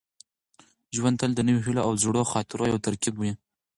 [0.95, 3.31] ژوند تل د نویو هیلو او زړو خاطرو یو ترکیب وي.